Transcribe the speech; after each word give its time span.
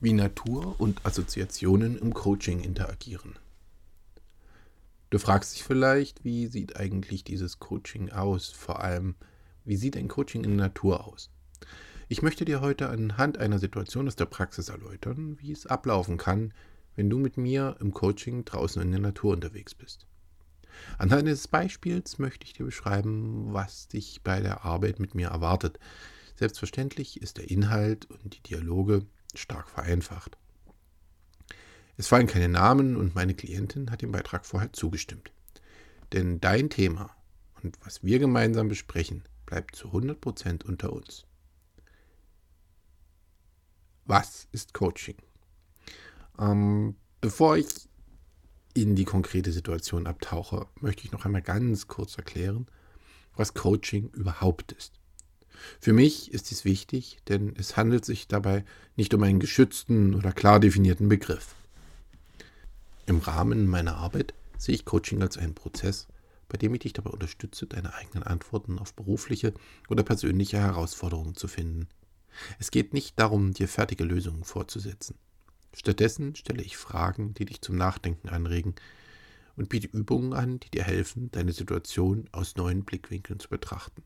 wie 0.00 0.14
Natur 0.14 0.74
und 0.78 1.04
Assoziationen 1.04 1.98
im 1.98 2.14
Coaching 2.14 2.60
interagieren. 2.60 3.38
Du 5.10 5.18
fragst 5.18 5.54
dich 5.54 5.64
vielleicht, 5.64 6.24
wie 6.24 6.46
sieht 6.46 6.76
eigentlich 6.76 7.24
dieses 7.24 7.58
Coaching 7.58 8.10
aus? 8.10 8.48
Vor 8.48 8.80
allem, 8.80 9.16
wie 9.64 9.76
sieht 9.76 9.96
ein 9.96 10.08
Coaching 10.08 10.44
in 10.44 10.56
der 10.56 10.68
Natur 10.68 11.06
aus? 11.06 11.30
Ich 12.08 12.22
möchte 12.22 12.44
dir 12.44 12.60
heute 12.60 12.88
anhand 12.88 13.38
einer 13.38 13.58
Situation 13.58 14.06
aus 14.06 14.16
der 14.16 14.26
Praxis 14.26 14.68
erläutern, 14.68 15.36
wie 15.38 15.52
es 15.52 15.66
ablaufen 15.66 16.16
kann, 16.16 16.54
wenn 16.96 17.10
du 17.10 17.18
mit 17.18 17.36
mir 17.36 17.76
im 17.80 17.92
Coaching 17.92 18.44
draußen 18.44 18.80
in 18.80 18.90
der 18.90 19.00
Natur 19.00 19.32
unterwegs 19.32 19.74
bist. 19.74 20.06
Anhand 20.98 21.22
eines 21.22 21.46
Beispiels 21.46 22.18
möchte 22.18 22.46
ich 22.46 22.52
dir 22.52 22.64
beschreiben, 22.64 23.52
was 23.52 23.88
dich 23.88 24.22
bei 24.22 24.40
der 24.40 24.64
Arbeit 24.64 24.98
mit 24.98 25.14
mir 25.14 25.28
erwartet. 25.28 25.78
Selbstverständlich 26.36 27.20
ist 27.20 27.36
der 27.36 27.50
Inhalt 27.50 28.06
und 28.10 28.36
die 28.36 28.42
Dialoge 28.42 29.04
stark 29.36 29.68
vereinfacht. 29.68 30.36
Es 31.96 32.08
fallen 32.08 32.26
keine 32.26 32.48
Namen 32.48 32.96
und 32.96 33.14
meine 33.14 33.34
Klientin 33.34 33.90
hat 33.90 34.02
dem 34.02 34.12
Beitrag 34.12 34.46
vorher 34.46 34.72
zugestimmt. 34.72 35.32
Denn 36.12 36.40
dein 36.40 36.70
Thema 36.70 37.14
und 37.62 37.78
was 37.84 38.02
wir 38.02 38.18
gemeinsam 38.18 38.68
besprechen, 38.68 39.24
bleibt 39.46 39.76
zu 39.76 39.88
100% 39.88 40.64
unter 40.64 40.92
uns. 40.92 41.26
Was 44.04 44.48
ist 44.52 44.74
Coaching? 44.74 45.16
Ähm, 46.38 46.96
bevor 47.20 47.56
ich 47.56 47.88
in 48.74 48.96
die 48.96 49.04
konkrete 49.04 49.52
Situation 49.52 50.06
abtauche, 50.06 50.66
möchte 50.80 51.04
ich 51.04 51.12
noch 51.12 51.24
einmal 51.24 51.42
ganz 51.42 51.86
kurz 51.86 52.16
erklären, 52.16 52.66
was 53.36 53.54
Coaching 53.54 54.10
überhaupt 54.10 54.72
ist. 54.72 54.99
Für 55.80 55.92
mich 55.92 56.32
ist 56.32 56.50
dies 56.50 56.64
wichtig, 56.64 57.18
denn 57.28 57.54
es 57.56 57.76
handelt 57.76 58.04
sich 58.04 58.28
dabei 58.28 58.64
nicht 58.96 59.12
um 59.14 59.22
einen 59.22 59.40
geschützten 59.40 60.14
oder 60.14 60.32
klar 60.32 60.60
definierten 60.60 61.08
Begriff. 61.08 61.54
Im 63.06 63.18
Rahmen 63.18 63.66
meiner 63.66 63.96
Arbeit 63.96 64.34
sehe 64.56 64.74
ich 64.74 64.84
Coaching 64.84 65.22
als 65.22 65.36
einen 65.36 65.54
Prozess, 65.54 66.06
bei 66.48 66.58
dem 66.58 66.74
ich 66.74 66.80
dich 66.80 66.92
dabei 66.92 67.10
unterstütze, 67.10 67.66
deine 67.66 67.94
eigenen 67.94 68.22
Antworten 68.22 68.78
auf 68.78 68.94
berufliche 68.94 69.54
oder 69.88 70.02
persönliche 70.02 70.58
Herausforderungen 70.58 71.34
zu 71.34 71.48
finden. 71.48 71.88
Es 72.58 72.70
geht 72.70 72.92
nicht 72.92 73.18
darum, 73.18 73.52
dir 73.52 73.68
fertige 73.68 74.04
Lösungen 74.04 74.44
vorzusetzen. 74.44 75.16
Stattdessen 75.74 76.34
stelle 76.34 76.62
ich 76.62 76.76
Fragen, 76.76 77.34
die 77.34 77.44
dich 77.44 77.60
zum 77.60 77.76
Nachdenken 77.76 78.28
anregen 78.28 78.74
und 79.56 79.68
biete 79.68 79.88
Übungen 79.88 80.32
an, 80.32 80.60
die 80.60 80.70
dir 80.70 80.84
helfen, 80.84 81.30
deine 81.30 81.52
Situation 81.52 82.28
aus 82.32 82.56
neuen 82.56 82.84
Blickwinkeln 82.84 83.40
zu 83.40 83.48
betrachten. 83.48 84.02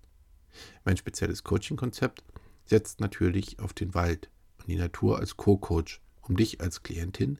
Mein 0.84 0.96
spezielles 0.96 1.44
Coaching-Konzept 1.44 2.24
setzt 2.66 3.00
natürlich 3.00 3.58
auf 3.60 3.72
den 3.72 3.94
Wald 3.94 4.30
und 4.58 4.68
die 4.68 4.76
Natur 4.76 5.18
als 5.18 5.36
Co-Coach, 5.36 6.00
um 6.22 6.36
dich 6.36 6.60
als 6.60 6.82
Klientin 6.82 7.38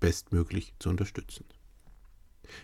bestmöglich 0.00 0.74
zu 0.78 0.90
unterstützen. 0.90 1.44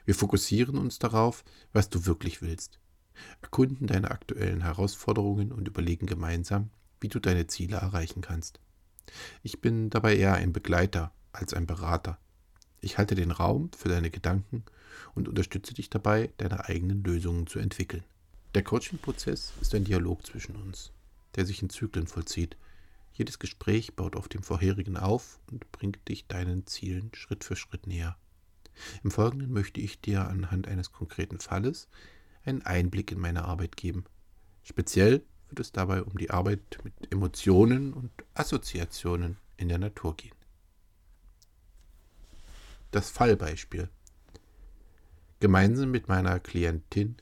Wir 0.05 0.15
fokussieren 0.15 0.79
uns 0.79 0.99
darauf, 0.99 1.45
was 1.73 1.91
du 1.91 2.07
wirklich 2.07 2.43
willst, 2.43 2.79
erkunden 3.43 3.87
deine 3.87 4.11
aktuellen 4.11 4.63
Herausforderungen 4.63 5.53
und 5.53 5.69
überlegen 5.69 6.07
gemeinsam, 6.07 6.71
wie 7.01 7.09
du 7.09 7.21
deine 7.21 7.47
Ziele 7.47 7.77
erreichen 7.77 8.23
kannst. 8.23 8.61
Ich 9.43 9.61
bin 9.61 9.91
dabei 9.91 10.17
eher 10.17 10.35
ein 10.35 10.53
Begleiter 10.53 11.13
als 11.33 11.53
ein 11.53 11.67
Berater. 11.67 12.19
Ich 12.81 12.97
halte 12.99 13.15
den 13.15 13.31
Raum 13.31 13.71
für 13.77 13.89
deine 13.89 14.11
Gedanken 14.11 14.65
und 15.15 15.29
unterstütze 15.29 15.75
dich 15.75 15.91
dabei, 15.91 16.33
deine 16.39 16.65
eigenen 16.67 17.05
Lösungen 17.05 17.47
zu 17.47 17.59
entwickeln. 17.59 18.05
Der 18.55 18.63
Coaching-Prozess 18.63 19.53
ist 19.61 19.75
ein 19.75 19.83
Dialog 19.83 20.25
zwischen 20.25 20.55
uns, 20.55 20.93
der 21.35 21.45
sich 21.45 21.61
in 21.61 21.71
Zyklen 21.71 22.07
vollzieht. 22.07 22.57
Jedes 23.13 23.41
Gespräch 23.41 23.97
baut 23.97 24.15
auf 24.15 24.29
dem 24.29 24.45
vorherigen 24.45 24.97
auf 24.97 25.41
und 25.51 25.71
bringt 25.73 26.09
dich 26.09 26.29
deinen 26.29 26.65
Zielen 26.65 27.11
Schritt 27.15 27.43
für 27.43 27.57
Schritt 27.57 27.89
näher. 27.89 28.17
Im 29.03 29.11
Folgenden 29.11 29.53
möchte 29.53 29.81
ich 29.81 30.01
dir 30.01 30.29
anhand 30.29 30.69
eines 30.69 30.93
konkreten 30.93 31.41
Falles 31.41 31.89
einen 32.45 32.63
Einblick 32.63 33.11
in 33.11 33.19
meine 33.19 33.45
Arbeit 33.45 33.77
geben. 33.77 34.05
Speziell 34.63 35.25
wird 35.49 35.59
es 35.59 35.73
dabei 35.73 36.05
um 36.05 36.17
die 36.17 36.31
Arbeit 36.31 36.79
mit 36.85 36.95
Emotionen 37.11 37.93
und 37.93 38.13
Assoziationen 38.35 39.37
in 39.57 39.69
der 39.69 39.79
Natur 39.79 40.17
gehen. 40.17 40.35
Das 42.93 43.11
Fallbeispiel. 43.11 43.89
Gemeinsam 45.41 45.91
mit 45.91 46.07
meiner 46.07 46.39
Klientin 46.39 47.17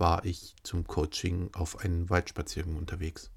war 0.00 0.24
ich 0.24 0.56
zum 0.62 0.86
Coaching 0.86 1.50
auf 1.52 1.78
einen 1.78 2.08
Waldspaziergang 2.10 2.76
unterwegs. 2.76 3.30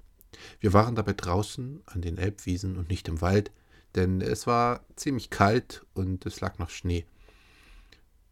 Wir 0.60 0.72
waren 0.72 0.94
dabei 0.94 1.12
draußen 1.12 1.82
an 1.86 2.02
den 2.02 2.18
Elbwiesen 2.18 2.76
und 2.76 2.88
nicht 2.88 3.06
im 3.06 3.20
Wald, 3.20 3.52
denn 3.94 4.20
es 4.20 4.46
war 4.46 4.84
ziemlich 4.96 5.30
kalt 5.30 5.86
und 5.94 6.26
es 6.26 6.40
lag 6.40 6.58
noch 6.58 6.70
Schnee. 6.70 7.04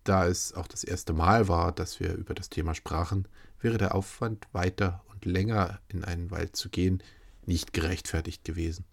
Da 0.03 0.27
es 0.27 0.53
auch 0.55 0.67
das 0.67 0.83
erste 0.83 1.13
Mal 1.13 1.47
war, 1.47 1.71
dass 1.71 2.01
wir 2.01 2.15
über 2.15 2.35
das 2.35 2.51
Thema 2.51 2.75
sprachen, 2.75 3.29
wäre 3.61 3.79
der 3.79 3.95
Aufwand, 3.95 4.49
weiter 4.53 5.05
und 5.11 5.25
länger 5.25 5.81
in 5.89 6.03
einen 6.03 6.33
Wald 6.33 6.57
zu 6.57 6.71
gehen, 6.71 7.03
nicht 7.47 7.73
gerechtfertigt 7.73 8.45
gewesen. 8.45 8.85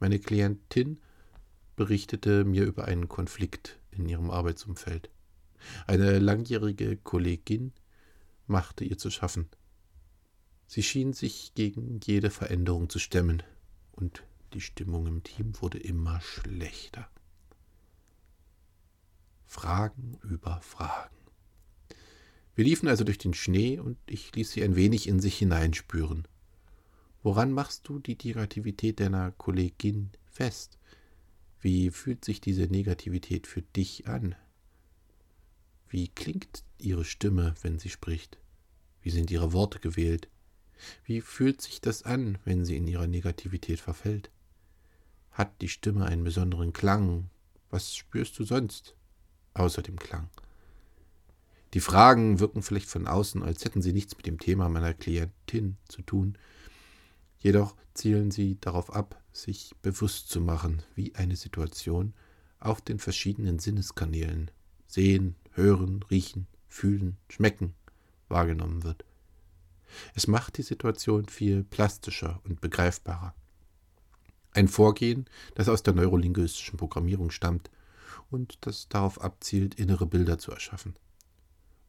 Meine 0.00 0.18
Klientin 0.18 1.00
berichtete 1.76 2.44
mir 2.44 2.64
über 2.64 2.86
einen 2.86 3.08
Konflikt 3.08 3.78
in 3.92 4.08
ihrem 4.08 4.30
Arbeitsumfeld. 4.30 5.10
Eine 5.86 6.18
langjährige 6.18 6.96
Kollegin 6.96 7.72
machte 8.48 8.84
ihr 8.84 8.98
zu 8.98 9.10
schaffen. 9.10 9.48
Sie 10.66 10.82
schien 10.82 11.12
sich 11.12 11.54
gegen 11.54 12.00
jede 12.04 12.30
Veränderung 12.30 12.88
zu 12.90 12.98
stemmen, 12.98 13.42
und 13.92 14.22
die 14.52 14.60
Stimmung 14.60 15.06
im 15.06 15.22
Team 15.22 15.52
wurde 15.60 15.78
immer 15.78 16.20
schlechter. 16.20 17.08
Fragen 19.46 20.18
über 20.22 20.60
Fragen. 20.60 21.16
Wir 22.54 22.64
liefen 22.64 22.88
also 22.88 23.04
durch 23.04 23.18
den 23.18 23.34
Schnee 23.34 23.78
und 23.78 23.96
ich 24.06 24.34
ließ 24.34 24.50
sie 24.50 24.62
ein 24.62 24.76
wenig 24.76 25.06
in 25.06 25.20
sich 25.20 25.38
hineinspüren. 25.38 26.26
Woran 27.22 27.52
machst 27.52 27.88
du 27.88 27.98
die 27.98 28.16
Negativität 28.22 29.00
deiner 29.00 29.30
Kollegin 29.32 30.10
fest? 30.26 30.78
Wie 31.60 31.90
fühlt 31.90 32.24
sich 32.24 32.40
diese 32.40 32.64
Negativität 32.64 33.46
für 33.46 33.62
dich 33.62 34.06
an? 34.06 34.34
Wie 35.88 36.08
klingt 36.08 36.64
ihre 36.78 37.04
Stimme, 37.04 37.54
wenn 37.62 37.78
sie 37.78 37.88
spricht? 37.88 38.38
Wie 39.00 39.10
sind 39.10 39.30
ihre 39.30 39.52
Worte 39.52 39.80
gewählt? 39.80 40.28
Wie 41.04 41.20
fühlt 41.20 41.62
sich 41.62 41.80
das 41.80 42.02
an, 42.02 42.38
wenn 42.44 42.64
sie 42.64 42.76
in 42.76 42.86
ihrer 42.86 43.06
Negativität 43.06 43.80
verfällt? 43.80 44.30
Hat 45.30 45.60
die 45.60 45.68
Stimme 45.68 46.06
einen 46.06 46.24
besonderen 46.24 46.72
Klang? 46.72 47.30
Was 47.70 47.94
spürst 47.94 48.38
du 48.38 48.44
sonst 48.44 48.94
außer 49.54 49.82
dem 49.82 49.98
Klang? 49.98 50.28
Die 51.74 51.80
Fragen 51.80 52.40
wirken 52.40 52.62
vielleicht 52.62 52.88
von 52.88 53.06
außen, 53.06 53.42
als 53.42 53.64
hätten 53.64 53.82
sie 53.82 53.92
nichts 53.92 54.16
mit 54.16 54.26
dem 54.26 54.38
Thema 54.38 54.68
meiner 54.68 54.94
Klientin 54.94 55.76
zu 55.88 56.02
tun. 56.02 56.38
Jedoch 57.38 57.76
zielen 57.94 58.30
sie 58.30 58.58
darauf 58.60 58.92
ab, 58.94 59.22
sich 59.32 59.74
bewusst 59.82 60.30
zu 60.30 60.40
machen, 60.40 60.82
wie 60.94 61.14
eine 61.14 61.36
Situation 61.36 62.14
auf 62.58 62.80
den 62.80 62.98
verschiedenen 62.98 63.58
Sinneskanälen 63.58 64.50
sehen, 64.86 65.36
hören, 65.58 66.04
riechen, 66.10 66.46
fühlen, 66.68 67.16
schmecken 67.28 67.74
wahrgenommen 68.28 68.84
wird. 68.84 69.04
Es 70.14 70.26
macht 70.26 70.58
die 70.58 70.62
Situation 70.62 71.26
viel 71.26 71.64
plastischer 71.64 72.40
und 72.44 72.60
begreifbarer. 72.60 73.34
Ein 74.52 74.68
Vorgehen, 74.68 75.26
das 75.54 75.68
aus 75.68 75.82
der 75.82 75.94
neurolinguistischen 75.94 76.78
Programmierung 76.78 77.30
stammt 77.30 77.70
und 78.30 78.58
das 78.62 78.88
darauf 78.88 79.20
abzielt, 79.20 79.74
innere 79.76 80.06
Bilder 80.06 80.38
zu 80.38 80.52
erschaffen 80.52 80.94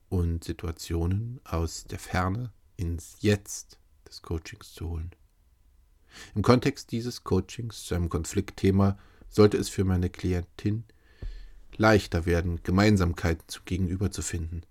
und 0.09 0.44
Situationen 0.44 1.40
aus 1.44 1.86
der 1.86 2.00
Ferne 2.00 2.51
ins 2.78 3.18
Jetzt 3.19 3.80
des 4.07 4.22
Coachings 4.22 4.74
zu 4.74 4.90
holen. 4.90 5.12
Im 6.34 6.41
Kontext 6.41 6.91
dieses 6.91 7.24
Coachings 7.24 7.84
zu 7.86 7.96
einem 7.96 8.09
Konfliktthema 8.09 8.98
sollte 9.30 9.57
es 9.57 9.69
für 9.69 9.83
meine 9.83 10.10
Klientin 10.10 10.83
leichter 11.79 12.25
werden, 12.25 12.61
Gemeinsamkeiten 12.61 13.47
zu 13.47 13.61
gegenüber 13.63 14.11
zu 14.11 14.21
finden. 14.21 14.61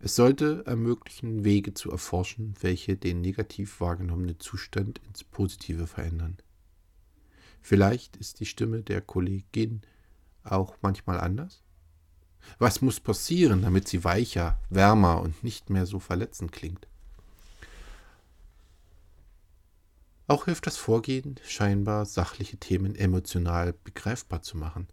Es 0.00 0.16
sollte 0.16 0.64
ermöglichen, 0.66 1.44
Wege 1.44 1.74
zu 1.74 1.90
erforschen, 1.90 2.54
welche 2.60 2.96
den 2.96 3.20
negativ 3.20 3.80
wahrgenommenen 3.80 4.38
Zustand 4.40 5.00
ins 5.06 5.24
Positive 5.24 5.86
verändern. 5.86 6.36
Vielleicht 7.62 8.16
ist 8.16 8.40
die 8.40 8.46
Stimme 8.46 8.82
der 8.82 9.00
Kollegin 9.00 9.82
auch 10.42 10.76
manchmal 10.82 11.20
anders? 11.20 11.62
Was 12.58 12.82
muss 12.82 13.00
passieren, 13.00 13.62
damit 13.62 13.88
sie 13.88 14.04
weicher, 14.04 14.60
wärmer 14.70 15.20
und 15.20 15.44
nicht 15.44 15.70
mehr 15.70 15.86
so 15.86 16.00
verletzend 16.00 16.50
klingt? 16.52 16.88
Auch 20.26 20.46
hilft 20.46 20.66
das 20.66 20.76
Vorgehen, 20.76 21.36
scheinbar 21.46 22.06
sachliche 22.06 22.56
Themen 22.56 22.94
emotional 22.94 23.72
begreifbar 23.84 24.42
zu 24.42 24.56
machen. 24.56 24.88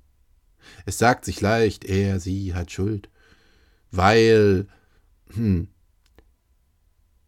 Es 0.85 0.97
sagt 0.97 1.25
sich 1.25 1.41
leicht, 1.41 1.85
er, 1.85 2.19
sie 2.19 2.53
hat 2.53 2.71
Schuld, 2.71 3.09
weil, 3.91 4.67
hm, 5.33 5.67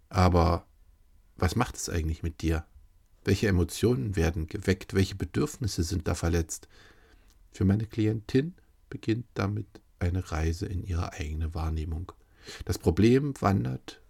aber 0.10 0.66
was 1.36 1.56
macht 1.56 1.76
es 1.76 1.90
eigentlich 1.90 2.24
mit 2.24 2.42
dir, 2.42 2.66
Welche 3.28 3.50
Emotionen 3.50 4.16
werden 4.16 4.48
geweckt? 4.48 4.94
Welche 4.94 5.16
Bedürfnisse 5.16 5.84
sind 5.84 6.08
da 6.08 6.16
verletzt? 6.16 6.70
Für 7.52 7.66
meine 7.66 7.86
Klientin 7.86 8.56
beginnt 8.90 9.26
damit 9.34 9.68
eine 10.00 10.32
Reise 10.32 10.66
in 10.66 10.82
ihre 10.82 11.12
eigene 11.12 11.54
Wahrnehmung. 11.54 12.14
Das 12.64 12.78
Problem 12.78 13.34
wandert 13.42 14.02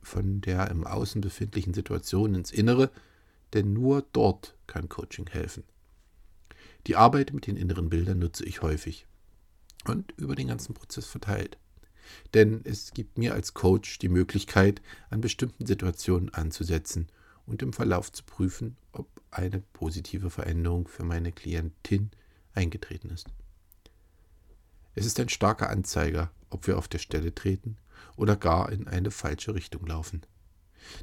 von 0.00 0.40
der 0.40 0.70
im 0.70 0.86
Außen 0.86 1.20
befindlichen 1.20 1.74
Situation 1.74 2.34
ins 2.34 2.50
Innere, 2.50 2.90
denn 3.52 3.74
nur 3.74 4.06
dort 4.14 4.56
kann 4.66 4.88
Coaching 4.88 5.28
helfen. 5.28 5.64
Die 6.86 6.96
Arbeit 6.96 7.32
mit 7.32 7.46
den 7.46 7.56
inneren 7.56 7.90
Bildern 7.90 8.18
nutze 8.18 8.44
ich 8.44 8.62
häufig 8.62 9.06
und 9.84 10.12
über 10.16 10.34
den 10.34 10.48
ganzen 10.48 10.74
Prozess 10.74 11.06
verteilt. 11.06 11.58
Denn 12.34 12.62
es 12.64 12.92
gibt 12.92 13.18
mir 13.18 13.34
als 13.34 13.54
Coach 13.54 13.98
die 13.98 14.08
Möglichkeit, 14.08 14.82
an 15.08 15.20
bestimmten 15.20 15.66
Situationen 15.66 16.34
anzusetzen 16.34 17.06
und 17.46 17.62
im 17.62 17.72
Verlauf 17.72 18.10
zu 18.10 18.24
prüfen, 18.24 18.76
ob 18.92 19.08
eine 19.30 19.62
positive 19.72 20.30
Veränderung 20.30 20.88
für 20.88 21.04
meine 21.04 21.30
Klientin 21.30 22.10
eingetreten 22.52 23.10
ist. 23.10 23.28
Es 24.94 25.06
ist 25.06 25.18
ein 25.20 25.28
starker 25.28 25.70
Anzeiger, 25.70 26.32
ob 26.50 26.66
wir 26.66 26.76
auf 26.76 26.88
der 26.88 26.98
Stelle 26.98 27.34
treten 27.34 27.76
oder 28.16 28.36
gar 28.36 28.70
in 28.72 28.88
eine 28.88 29.10
falsche 29.10 29.54
Richtung 29.54 29.86
laufen. 29.86 30.22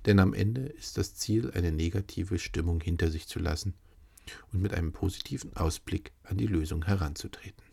Denn 0.06 0.20
am 0.20 0.34
Ende 0.34 0.62
ist 0.62 0.98
das 0.98 1.16
Ziel, 1.16 1.52
eine 1.52 1.72
negative 1.72 2.38
Stimmung 2.38 2.82
hinter 2.82 3.10
sich 3.10 3.28
zu 3.28 3.40
lassen 3.40 3.74
und 4.52 4.62
mit 4.62 4.74
einem 4.74 4.92
positiven 4.92 5.56
Ausblick 5.56 6.12
an 6.24 6.38
die 6.38 6.48
Lösung 6.48 6.86
heranzutreten. 6.86 7.64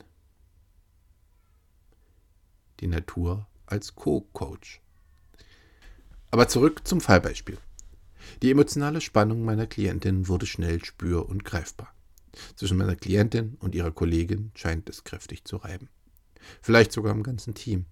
Die 2.81 2.87
Natur 2.87 3.47
als 3.67 3.95
Co-Coach. 3.95 4.81
Aber 6.31 6.49
zurück 6.49 6.87
zum 6.87 7.01
Fallbeispiel. 7.01 7.59
Die 8.43 8.51
emotionale 8.51 9.01
Spannung 9.01 9.45
meiner 9.45 9.67
Klientin 9.67 10.29
wurde 10.29 10.47
schnell 10.47 10.85
spür- 10.85 11.29
und 11.29 11.45
greifbar. 11.45 11.93
Zwischen 12.55 12.77
meiner 12.77 12.97
Klientin 12.97 13.57
und 13.61 13.75
ihrer 13.75 13.93
Kollegin 13.93 14.51
scheint 14.55 14.89
es 14.91 15.05
kräftig 15.05 15.45
zu 15.45 15.57
reiben. 15.57 15.89
Vielleicht 16.61 16.93
sogar 16.93 17.13
im 17.13 17.23
ganzen 17.23 17.55
Team. 17.55 17.87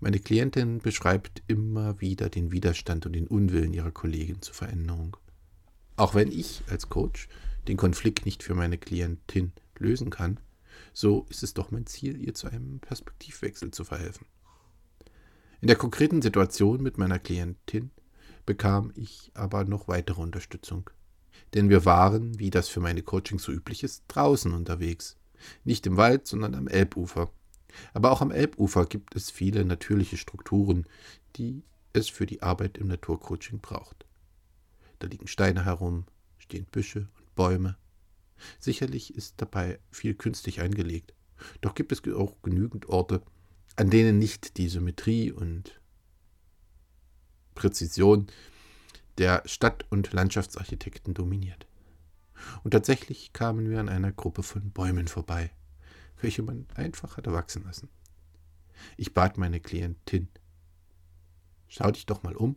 Meine 0.00 0.20
Klientin 0.20 0.78
beschreibt 0.78 1.42
immer 1.48 2.00
wieder 2.00 2.28
den 2.28 2.52
Widerstand 2.52 3.04
und 3.06 3.14
den 3.14 3.26
Unwillen 3.26 3.74
ihrer 3.74 3.90
Kollegin 3.90 4.40
zur 4.40 4.54
Veränderung. 4.54 5.16
Auch 5.96 6.14
wenn 6.14 6.30
ich 6.30 6.62
als 6.70 6.88
Coach 6.88 7.28
den 7.68 7.76
Konflikt 7.76 8.26
nicht 8.26 8.42
für 8.42 8.54
meine 8.54 8.78
Klientin 8.78 9.52
lösen 9.78 10.10
kann, 10.10 10.40
so 10.92 11.26
ist 11.28 11.42
es 11.42 11.54
doch 11.54 11.70
mein 11.70 11.86
Ziel, 11.86 12.20
ihr 12.20 12.34
zu 12.34 12.48
einem 12.48 12.80
Perspektivwechsel 12.80 13.70
zu 13.70 13.84
verhelfen. 13.84 14.26
In 15.60 15.68
der 15.68 15.76
konkreten 15.76 16.22
Situation 16.22 16.82
mit 16.82 16.98
meiner 16.98 17.18
Klientin 17.18 17.90
bekam 18.46 18.92
ich 18.94 19.30
aber 19.34 19.64
noch 19.64 19.88
weitere 19.88 20.20
Unterstützung. 20.20 20.88
Denn 21.54 21.68
wir 21.68 21.84
waren, 21.84 22.38
wie 22.38 22.50
das 22.50 22.68
für 22.68 22.80
meine 22.80 23.02
Coachings 23.02 23.42
so 23.42 23.52
üblich 23.52 23.82
ist, 23.82 24.04
draußen 24.08 24.52
unterwegs. 24.52 25.16
Nicht 25.64 25.86
im 25.86 25.96
Wald, 25.96 26.26
sondern 26.26 26.54
am 26.54 26.68
Elbufer. 26.68 27.30
Aber 27.92 28.10
auch 28.10 28.20
am 28.20 28.30
Elbufer 28.30 28.86
gibt 28.86 29.16
es 29.16 29.30
viele 29.30 29.64
natürliche 29.64 30.16
Strukturen, 30.16 30.86
die 31.36 31.62
es 31.92 32.08
für 32.08 32.26
die 32.26 32.42
Arbeit 32.42 32.78
im 32.78 32.88
Naturcoaching 32.88 33.60
braucht. 33.60 34.06
Da 34.98 35.06
liegen 35.06 35.26
Steine 35.26 35.64
herum, 35.64 36.04
stehen 36.38 36.66
Büsche 36.70 37.08
und 37.18 37.27
Bäume. 37.38 37.76
Sicherlich 38.58 39.14
ist 39.14 39.34
dabei 39.36 39.78
viel 39.92 40.14
künstlich 40.16 40.60
eingelegt. 40.60 41.14
Doch 41.60 41.76
gibt 41.76 41.92
es 41.92 42.02
auch 42.12 42.42
genügend 42.42 42.88
Orte, 42.88 43.22
an 43.76 43.90
denen 43.90 44.18
nicht 44.18 44.56
die 44.56 44.68
Symmetrie 44.68 45.30
und 45.30 45.80
Präzision 47.54 48.26
der 49.18 49.42
Stadt- 49.46 49.86
und 49.88 50.12
Landschaftsarchitekten 50.12 51.14
dominiert. 51.14 51.68
Und 52.64 52.72
tatsächlich 52.72 53.32
kamen 53.32 53.70
wir 53.70 53.78
an 53.78 53.88
einer 53.88 54.10
Gruppe 54.10 54.42
von 54.42 54.72
Bäumen 54.72 55.06
vorbei, 55.06 55.52
welche 56.20 56.42
man 56.42 56.66
einfach 56.74 57.16
hatte 57.16 57.32
wachsen 57.32 57.62
lassen. 57.62 57.88
Ich 58.96 59.14
bat 59.14 59.38
meine 59.38 59.60
Klientin, 59.60 60.28
schau 61.68 61.92
dich 61.92 62.04
doch 62.06 62.24
mal 62.24 62.34
um, 62.34 62.56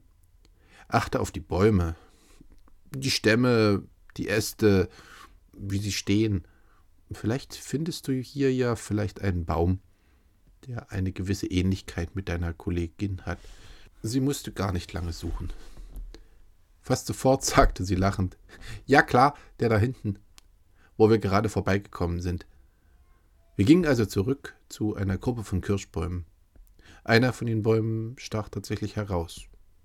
achte 0.88 1.20
auf 1.20 1.32
die 1.32 1.40
Bäume, 1.40 1.96
die 2.96 3.12
Stämme, 3.12 3.84
die 4.18 4.30
Äste, 4.30 4.90
wie 5.54 5.80
sie 5.80 5.92
stehen. 5.92 6.46
Vielleicht 7.12 7.56
findest 7.56 8.08
du 8.08 8.14
hier 8.14 8.54
ja 8.54 8.76
vielleicht 8.76 9.22
einen 9.22 9.46
Baum, 9.46 9.80
der 10.68 10.92
eine 10.92 11.12
gewisse 11.12 11.48
Ähnlichkeit 11.48 12.16
mit 12.16 12.30
deiner 12.30 12.54
Kollegin 12.54 13.22
hat. 13.26 13.40
Sie 14.02 14.22
musste 14.22 14.52
gar 14.52 14.72
nicht 14.72 14.94
lange 14.94 15.14
suchen. 15.14 15.52
Fast 16.82 17.08
sofort 17.08 17.44
sagte 17.46 17.84
sie 17.86 17.96
lachend, 17.96 18.38
ja 18.86 19.02
klar, 19.02 19.36
der 19.60 19.70
da 19.70 19.78
hinten, 19.78 20.18
wo 20.98 21.10
wir 21.10 21.20
gerade 21.20 21.50
vorbeigekommen 21.50 22.22
sind. 22.22 22.46
Wir 23.56 23.66
gingen 23.66 23.86
also 23.86 24.06
zurück 24.06 24.56
zu 24.70 24.96
einer 24.96 25.18
Gruppe 25.18 25.44
von 25.44 25.62
Kirschbäumen. 25.62 26.26
Einer 27.04 27.34
von 27.34 27.48
den 27.48 27.64
Bäumen 27.64 28.16
stach 28.18 28.50
tatsächlich 28.50 28.96
heraus. 28.96 29.42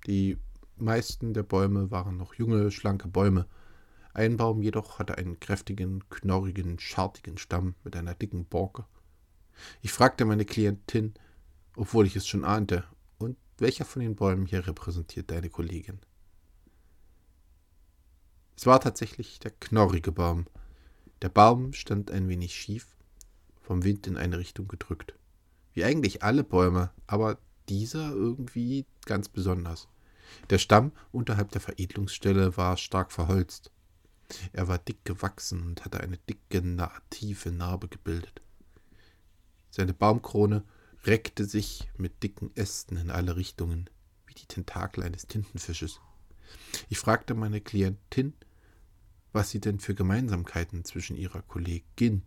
Die 0.07 0.39
meisten 0.77 1.35
der 1.35 1.43
Bäume 1.43 1.91
waren 1.91 2.17
noch 2.17 2.35
junge, 2.35 2.71
schlanke 2.71 3.09
Bäume. 3.09 3.47
Ein 4.17 4.39
Baum 4.39 4.63
jedoch 4.63 4.99
hatte 4.99 5.19
einen 5.19 5.41
kräftigen, 5.41 6.09
knorrigen, 6.09 6.79
schartigen 6.79 7.37
Stamm 7.37 7.75
mit 7.85 7.95
einer 7.97 8.15
dicken 8.15 8.47
Borke. 8.47 8.87
Ich 9.83 9.93
fragte 9.93 10.25
meine 10.25 10.47
Klientin, 10.47 11.13
obwohl 11.77 12.07
ich 12.07 12.17
es 12.17 12.27
schon 12.27 12.43
ahnte, 12.43 12.85
und 13.19 13.37
welcher 13.59 13.85
von 13.85 14.01
den 14.01 14.17
Bäumen 14.17 14.47
hier 14.47 14.67
repräsentiert 14.67 15.31
deine 15.31 15.51
Kollegin? 15.51 16.01
Es 18.57 18.65
war 18.65 18.81
tatsächlich 18.81 19.39
der 19.39 19.51
knorrige 19.51 20.13
Baum. 20.13 20.47
Der 21.21 21.29
Baum 21.29 21.75
stand 21.75 22.11
ein 22.11 22.27
wenig 22.27 22.55
schief 22.55 22.97
vom 23.61 23.85
Wind 23.85 24.07
in 24.07 24.17
eine 24.17 24.39
Richtung 24.39 24.67
gedrückt. 24.67 25.15
Wie 25.75 25.85
eigentlich 25.85 26.23
alle 26.23 26.43
Bäume, 26.43 26.91
aber 27.07 27.37
dieser 27.69 28.13
irgendwie 28.13 28.87
ganz 29.05 29.29
besonders. 29.29 29.89
Der 30.49 30.57
Stamm 30.57 30.93
unterhalb 31.13 31.51
der 31.51 31.61
Veredelungsstelle 31.61 32.57
war 32.57 32.79
stark 32.79 33.13
verholzt. 33.13 33.73
Er 34.53 34.69
war 34.69 34.79
dick 34.79 35.05
gewachsen 35.05 35.63
und 35.63 35.85
hatte 35.85 36.01
eine 36.01 36.19
dicke, 36.19 36.63
tiefe 37.11 37.51
Narbe 37.51 37.89
gebildet. 37.89 38.43
Seine 39.71 39.95
Baumkrone 39.95 40.65
reckte 41.05 41.45
sich 41.45 41.89
mit 41.97 42.23
dicken 42.23 42.51
Ästen 42.57 42.97
in 42.97 43.11
alle 43.11 43.37
Richtungen, 43.37 43.89
wie 44.27 44.35
die 44.35 44.47
Tentakel 44.47 45.05
eines 45.05 45.27
Tintenfisches. 45.27 46.01
Ich 46.89 46.99
fragte 46.99 47.35
meine 47.35 47.61
Klientin, 47.61 48.35
was 49.33 49.51
sie 49.51 49.61
denn 49.61 49.81
für 49.81 49.95
Gemeinsamkeiten 49.95 50.85
zwischen 50.85 51.17
ihrer 51.17 51.43
Kollegin 51.43 52.23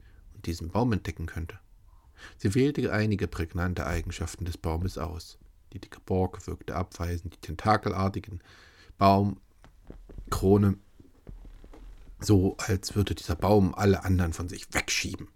diesem 0.46 0.70
Baum 0.70 0.94
entdecken 0.94 1.26
könnte. 1.26 1.60
Sie 2.38 2.54
wählte 2.54 2.92
einige 2.94 3.28
prägnante 3.28 3.86
Eigenschaften 3.86 4.46
des 4.46 4.58
Baumes 4.58 4.98
aus. 4.98 5.40
Die 5.74 5.80
dicke 5.80 6.00
Borke 6.00 6.46
wirkte 6.48 6.76
abweisend, 6.76 7.34
die 7.34 7.42
tentakelartigen 7.42 8.42
Baumkrone, 8.98 10.78
so 12.20 12.58
als 12.58 12.96
würde 12.96 13.16
dieser 13.16 13.36
Baum 13.36 13.74
alle 13.76 14.04
anderen 14.04 14.34
von 14.34 14.50
sich 14.50 14.74
wegschieben. 14.74 15.30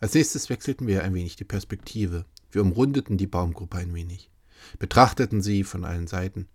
Als 0.00 0.14
nächstes 0.14 0.50
wechselten 0.50 0.86
wir 0.86 1.02
ein 1.02 1.14
wenig 1.14 1.36
die 1.36 1.44
Perspektive. 1.44 2.26
Wir 2.50 2.62
umrundeten 2.62 3.16
die 3.16 3.26
Baumgruppe 3.26 3.78
ein 3.78 3.94
wenig, 3.94 4.30
betrachteten 4.78 5.42
sie 5.42 5.64
von 5.64 5.84
allen 5.84 6.06
Seiten. 6.06 6.48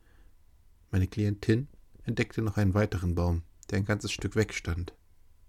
Meine 0.91 1.07
Klientin 1.07 1.67
entdeckte 2.03 2.41
noch 2.41 2.57
einen 2.57 2.74
weiteren 2.74 3.15
Baum, 3.15 3.43
der 3.69 3.79
ein 3.79 3.86
ganzes 3.86 4.12
Stück 4.12 4.36
wegstand. 4.36 4.93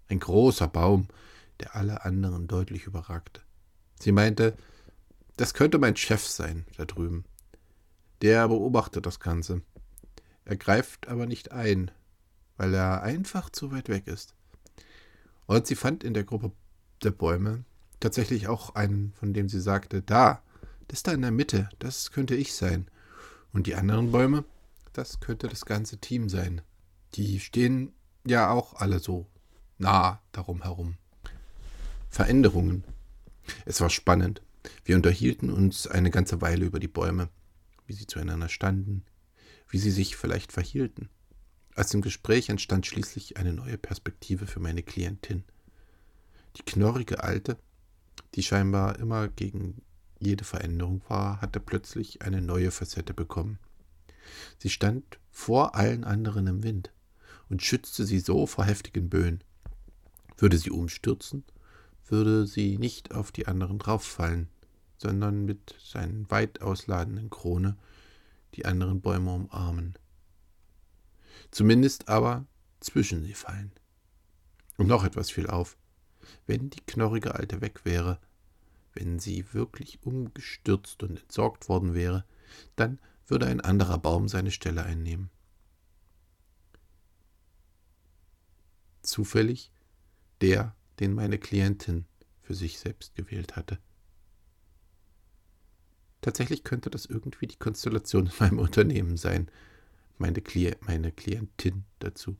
Ein 0.09 0.19
großer 0.19 0.67
Baum, 0.67 1.07
der 1.59 1.75
alle 1.75 2.03
anderen 2.03 2.47
deutlich 2.47 2.85
überragte. 2.85 3.41
Sie 3.99 4.11
meinte, 4.11 4.57
das 5.37 5.53
könnte 5.53 5.77
mein 5.77 5.95
Chef 5.95 6.25
sein, 6.25 6.65
da 6.77 6.85
drüben. 6.85 7.23
Der 8.21 8.47
beobachtet 8.47 9.05
das 9.05 9.19
Ganze. 9.19 9.61
Er 10.43 10.57
greift 10.57 11.07
aber 11.07 11.25
nicht 11.25 11.51
ein, 11.51 11.91
weil 12.61 12.75
er 12.75 13.01
einfach 13.01 13.49
zu 13.49 13.71
weit 13.71 13.89
weg 13.89 14.05
ist. 14.05 14.35
Und 15.47 15.65
sie 15.65 15.73
fand 15.73 16.03
in 16.03 16.13
der 16.13 16.23
Gruppe 16.23 16.51
der 17.01 17.09
Bäume 17.09 17.65
tatsächlich 17.99 18.47
auch 18.49 18.75
einen, 18.75 19.13
von 19.13 19.33
dem 19.33 19.49
sie 19.49 19.59
sagte, 19.59 20.03
da, 20.03 20.43
das 20.87 21.01
da 21.01 21.11
in 21.11 21.23
der 21.23 21.31
Mitte, 21.31 21.69
das 21.79 22.11
könnte 22.11 22.35
ich 22.35 22.53
sein. 22.53 22.87
Und 23.51 23.65
die 23.65 23.73
anderen 23.73 24.11
Bäume, 24.11 24.45
das 24.93 25.21
könnte 25.21 25.47
das 25.47 25.65
ganze 25.65 25.97
Team 25.97 26.29
sein. 26.29 26.61
Die 27.15 27.39
stehen 27.39 27.93
ja 28.27 28.51
auch 28.51 28.75
alle 28.75 28.99
so 28.99 29.25
nah 29.79 30.21
darum 30.31 30.61
herum. 30.61 30.97
Veränderungen. 32.11 32.83
Es 33.65 33.81
war 33.81 33.89
spannend. 33.89 34.43
Wir 34.85 34.95
unterhielten 34.95 35.49
uns 35.51 35.87
eine 35.87 36.11
ganze 36.11 36.41
Weile 36.41 36.65
über 36.65 36.79
die 36.79 36.87
Bäume, 36.87 37.29
wie 37.87 37.93
sie 37.93 38.05
zueinander 38.05 38.49
standen, 38.49 39.03
wie 39.67 39.79
sie 39.79 39.89
sich 39.89 40.15
vielleicht 40.15 40.51
verhielten. 40.51 41.09
Aus 41.75 41.89
dem 41.89 42.01
Gespräch 42.01 42.49
entstand 42.49 42.85
schließlich 42.85 43.37
eine 43.37 43.53
neue 43.53 43.77
Perspektive 43.77 44.45
für 44.45 44.59
meine 44.59 44.83
Klientin. 44.83 45.43
Die 46.57 46.63
knorrige 46.63 47.23
Alte, 47.23 47.57
die 48.35 48.43
scheinbar 48.43 48.99
immer 48.99 49.29
gegen 49.29 49.81
jede 50.19 50.43
Veränderung 50.43 51.01
war, 51.07 51.41
hatte 51.41 51.59
plötzlich 51.59 52.21
eine 52.21 52.41
neue 52.41 52.71
Facette 52.71 53.13
bekommen. 53.13 53.57
Sie 54.57 54.69
stand 54.69 55.19
vor 55.31 55.75
allen 55.75 56.03
anderen 56.03 56.47
im 56.47 56.63
Wind 56.63 56.91
und 57.49 57.63
schützte 57.63 58.05
sie 58.05 58.19
so 58.19 58.45
vor 58.45 58.65
heftigen 58.65 59.09
Böen. 59.09 59.43
Würde 60.37 60.57
sie 60.57 60.71
umstürzen, 60.71 61.43
würde 62.07 62.45
sie 62.47 62.77
nicht 62.77 63.13
auf 63.13 63.31
die 63.31 63.47
anderen 63.47 63.79
drauffallen, 63.79 64.49
sondern 64.97 65.45
mit 65.45 65.75
seinen 65.83 66.29
weit 66.29 66.61
ausladenden 66.61 67.29
Krone 67.29 67.77
die 68.55 68.65
anderen 68.65 69.01
Bäume 69.01 69.33
umarmen. 69.33 69.95
Zumindest 71.51 72.07
aber 72.07 72.45
zwischen 72.79 73.23
sie 73.23 73.33
fallen. 73.33 73.71
Und 74.77 74.87
noch 74.87 75.03
etwas 75.03 75.29
fiel 75.29 75.47
auf. 75.47 75.77
Wenn 76.47 76.69
die 76.69 76.81
knorrige 76.81 77.35
Alte 77.35 77.61
weg 77.61 77.81
wäre, 77.83 78.19
wenn 78.93 79.19
sie 79.19 79.53
wirklich 79.53 79.99
umgestürzt 80.03 81.03
und 81.03 81.21
entsorgt 81.21 81.69
worden 81.69 81.93
wäre, 81.93 82.25
dann 82.75 82.99
würde 83.27 83.47
ein 83.47 83.61
anderer 83.61 83.97
Baum 83.97 84.27
seine 84.27 84.51
Stelle 84.51 84.83
einnehmen. 84.83 85.29
Zufällig 89.01 89.71
der, 90.41 90.75
den 90.99 91.13
meine 91.13 91.37
Klientin 91.37 92.05
für 92.41 92.53
sich 92.53 92.79
selbst 92.79 93.15
gewählt 93.15 93.55
hatte. 93.55 93.79
Tatsächlich 96.21 96.63
könnte 96.63 96.89
das 96.89 97.05
irgendwie 97.05 97.47
die 97.47 97.57
Konstellation 97.57 98.27
in 98.27 98.33
meinem 98.39 98.59
Unternehmen 98.59 99.17
sein, 99.17 99.49
meine, 100.21 100.41
Kli 100.41 100.73
meine 100.81 101.11
Klientin 101.11 101.83
dazu. 101.99 102.37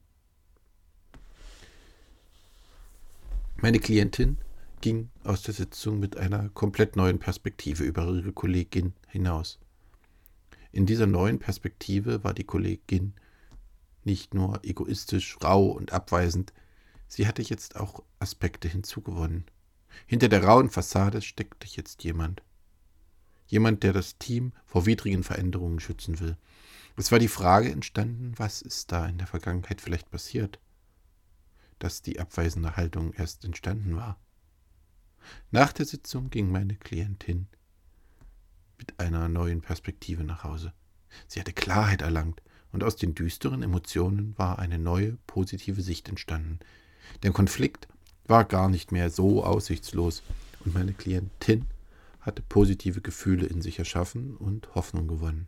Meine 3.58 3.80
Klientin 3.80 4.38
ging 4.80 5.10
aus 5.24 5.44
der 5.44 5.54
Sitzung 5.54 6.00
mit 6.00 6.16
einer 6.18 6.50
komplett 6.50 6.96
neuen 6.96 7.20
Perspektive 7.20 7.84
über 7.84 8.08
ihre 8.08 8.32
Kollegin 8.32 8.94
hinaus. 9.08 9.60
In 10.72 10.86
dieser 10.86 11.06
neuen 11.06 11.40
Perspektive 11.40 12.24
war 12.24 12.34
die 12.34 12.46
Kollegin 12.46 13.14
nicht 14.04 14.34
nur 14.34 14.64
egoistisch, 14.64 15.38
rau 15.44 15.68
und 15.68 15.92
abweisend, 15.92 16.54
sie 17.08 17.28
hatte 17.28 17.42
jetzt 17.42 17.76
auch 17.76 18.04
Aspekte 18.20 18.68
hinzugewonnen. 18.68 19.46
Hinter 20.08 20.30
der 20.30 20.44
rauen 20.44 20.70
Fassade 20.70 21.22
steckte 21.22 21.68
jetzt 21.68 22.04
jemand. 22.04 22.42
Jemand, 23.48 23.84
der 23.84 23.92
das 23.92 24.18
Team 24.18 24.54
vor 24.66 24.86
widrigen 24.86 25.24
Veränderungen 25.24 25.80
schützen 25.80 26.20
will. 26.20 26.38
Es 26.98 27.12
war 27.12 27.20
die 27.20 27.28
Frage 27.28 27.72
entstanden, 27.72 28.34
was 28.38 28.62
ist 28.62 28.92
da 28.92 29.08
in 29.08 29.18
der 29.18 29.28
Vergangenheit 29.28 29.82
vielleicht 29.82 30.12
passiert, 30.12 30.60
dass 31.80 32.02
die 32.02 32.20
abweisende 32.20 32.76
Haltung 32.76 33.14
erst 33.14 33.46
entstanden 33.46 33.96
war. 33.96 34.20
Nach 35.52 35.74
der 35.74 35.86
Sitzung 35.86 36.30
ging 36.30 36.52
meine 36.52 36.76
Klientin 36.76 37.48
mit 38.78 39.00
einer 39.00 39.30
neuen 39.30 39.62
Perspektive 39.62 40.24
nach 40.24 40.44
Hause. 40.44 40.74
Sie 41.28 41.40
hatte 41.40 41.54
Klarheit 41.54 42.02
erlangt, 42.02 42.42
und 42.72 42.86
aus 42.86 42.96
den 42.96 43.14
düsteren 43.16 43.64
Emotionen 43.64 44.38
war 44.38 44.58
eine 44.60 44.80
neue, 44.80 45.18
positive 45.28 45.82
Sicht 45.82 46.08
entstanden. 46.08 46.60
Der 47.22 47.32
Konflikt 47.32 47.90
war 48.26 48.46
gar 48.46 48.70
nicht 48.70 48.94
mehr 48.94 49.10
so 49.10 49.44
aussichtslos, 49.44 50.24
und 50.64 50.74
meine 50.74 50.94
Klientin 50.94 51.66
hatte 52.22 52.42
positive 52.42 53.02
Gefühle 53.02 53.46
in 53.46 53.62
sich 53.62 53.80
erschaffen 53.80 54.38
und 54.38 54.74
Hoffnung 54.74 55.08
gewonnen. 55.08 55.48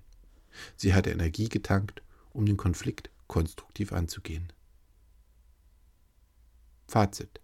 Sie 0.76 0.94
hatte 0.94 1.12
Energie 1.12 1.50
getankt, 1.50 2.02
um 2.32 2.46
den 2.46 2.58
Konflikt 2.58 3.10
konstruktiv 3.28 3.94
anzugehen. 3.94 4.52
Fazit 6.88 7.40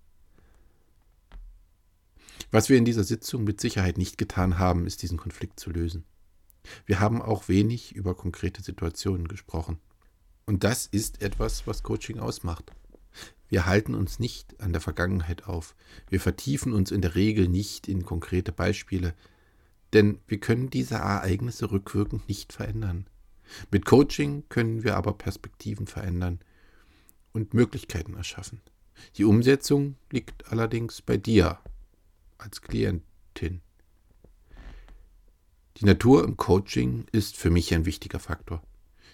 was 2.51 2.68
wir 2.70 2.78
in 2.78 2.86
dieser 2.86 3.04
Sitzung 3.04 3.44
mit 3.44 3.62
Sicherheit 3.62 4.00
nicht 4.00 4.18
getan 4.18 4.58
haben, 4.58 4.88
ist 4.88 5.04
diesen 5.04 5.20
Konflikt 5.20 5.60
zu 5.60 5.70
lösen. 5.70 6.04
Wir 6.86 7.00
haben 7.00 7.22
auch 7.22 7.48
wenig 7.48 7.96
über 7.96 8.16
konkrete 8.16 8.63
Situationen 8.63 9.28
gesprochen. 9.28 9.78
Und 10.46 10.63
das 10.63 10.88
ist 10.88 11.22
etwas, 11.22 11.68
was 11.68 11.84
Coaching 11.84 12.18
ausmacht. 12.18 12.72
Wir 13.50 13.68
halten 13.68 13.94
uns 13.94 14.18
nicht 14.18 14.60
an 14.62 14.72
der 14.72 14.82
Vergangenheit 14.82 15.46
auf. 15.46 15.75
Wir 16.10 16.20
vertiefen 16.20 16.74
uns 16.74 16.89
in 16.89 17.01
der 17.01 17.13
Regel 17.13 17.48
nicht 17.48 17.88
in 17.88 18.04
konkrete 18.04 18.51
Beispiele, 18.51 19.13
denn 19.93 20.19
wir 20.27 20.39
können 20.39 20.69
diese 20.69 20.96
Ereignisse 20.96 21.72
rückwirkend 21.72 22.27
nicht 22.27 22.53
verändern. 22.53 23.08
Mit 23.72 23.86
Coaching 23.86 24.43
können 24.50 24.84
wir 24.84 24.96
aber 24.96 25.13
Perspektiven 25.13 25.88
verändern 25.88 26.39
und 27.34 27.53
Möglichkeiten 27.53 28.15
erschaffen. 28.15 28.62
Die 29.15 29.24
Umsetzung 29.24 29.96
liegt 30.12 30.51
allerdings 30.51 31.01
bei 31.01 31.17
dir 31.17 31.60
als 32.38 32.62
Klientin. 32.62 33.62
Die 35.77 35.86
Natur 35.86 36.25
im 36.25 36.36
Coaching 36.38 37.05
ist 37.12 37.38
für 37.38 37.50
mich 37.50 37.74
ein 37.74 37.86
wichtiger 37.86 38.19
Faktor. 38.19 38.62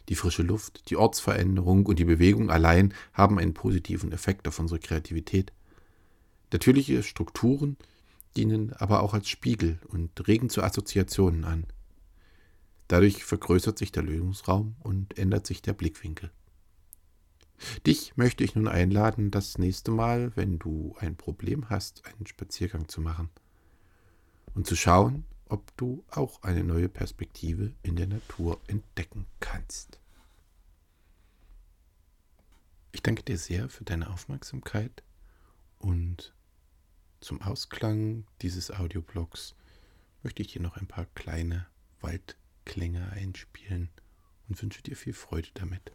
Die 0.09 0.15
frische 0.15 0.43
Luft, 0.43 0.89
die 0.89 0.97
Ortsveränderung 0.97 1.85
und 1.85 1.99
die 1.99 2.05
Bewegung 2.05 2.49
allein 2.49 2.93
haben 3.13 3.39
einen 3.39 3.53
positiven 3.53 4.11
Effekt 4.11 4.47
auf 4.47 4.59
unsere 4.59 4.79
Kreativität. 4.79 5.51
Natürliche 6.51 7.03
Strukturen 7.03 7.77
dienen 8.35 8.73
aber 8.73 9.01
auch 9.01 9.13
als 9.13 9.29
Spiegel 9.29 9.79
und 9.87 10.27
regen 10.27 10.49
zu 10.49 10.63
Assoziationen 10.63 11.43
an. 11.43 11.65
Dadurch 12.87 13.23
vergrößert 13.23 13.77
sich 13.77 13.91
der 13.91 14.03
Lösungsraum 14.03 14.75
und 14.79 15.17
ändert 15.17 15.47
sich 15.47 15.61
der 15.61 15.73
Blickwinkel. 15.73 16.31
Dich 17.87 18.17
möchte 18.17 18.43
ich 18.43 18.55
nun 18.55 18.67
einladen, 18.67 19.31
das 19.31 19.57
nächste 19.57 19.91
Mal, 19.91 20.35
wenn 20.35 20.59
du 20.59 20.95
ein 20.99 21.15
Problem 21.15 21.69
hast, 21.69 22.05
einen 22.05 22.27
Spaziergang 22.27 22.87
zu 22.87 23.01
machen 23.01 23.29
und 24.53 24.67
zu 24.67 24.75
schauen, 24.75 25.25
ob 25.47 25.75
du 25.77 26.03
auch 26.09 26.43
eine 26.43 26.63
neue 26.63 26.89
Perspektive 26.89 27.73
in 27.83 27.95
der 27.95 28.07
Natur 28.07 28.59
entdecken 28.67 29.25
kannst. 29.39 29.99
Ich 32.91 33.01
danke 33.01 33.23
dir 33.23 33.37
sehr 33.37 33.69
für 33.69 33.83
deine 33.83 34.09
Aufmerksamkeit 34.09 35.03
und 35.79 36.33
zum 37.25 37.41
Ausklang 37.41 38.27
dieses 38.43 38.69
Audioblogs 38.69 39.55
möchte 40.21 40.43
ich 40.43 40.49
dir 40.49 40.61
noch 40.61 40.77
ein 40.77 40.85
paar 40.85 41.07
kleine 41.15 41.65
Waldklänge 41.99 43.09
einspielen 43.09 43.89
und 44.47 44.61
wünsche 44.61 44.83
dir 44.83 44.95
viel 44.95 45.13
Freude 45.13 45.49
damit. 45.55 45.91